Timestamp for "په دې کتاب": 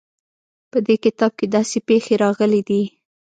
0.71-1.31